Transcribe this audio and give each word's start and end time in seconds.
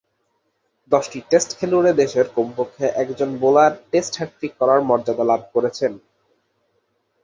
দশটি 0.91 1.19
টেস্টখেলুড়ে 1.29 1.91
দেশের 1.93 2.27
কমপক্ষে 2.37 2.85
একজন 3.01 3.29
বোলার 3.41 3.71
টেস্ট 3.91 4.13
হ্যাট্রিক 4.17 4.53
করার 4.59 4.79
মর্যাদা 4.89 5.25
লাভ 5.31 5.41
করেছেন। 5.53 5.91